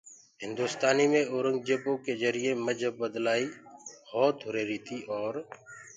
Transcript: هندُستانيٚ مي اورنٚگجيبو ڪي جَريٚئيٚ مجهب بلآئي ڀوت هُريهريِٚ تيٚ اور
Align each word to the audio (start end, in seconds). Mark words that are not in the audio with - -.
هندُستانيٚ 0.43 1.11
مي 1.13 1.21
اورنٚگجيبو 1.33 1.93
ڪي 2.03 2.13
جَريٚئيٚ 2.21 2.61
مجهب 2.67 2.93
بلآئي 3.13 3.45
ڀوت 4.09 4.37
هُريهريِٚ 4.47 4.79
تيٚ 4.87 5.07
اور 5.17 5.33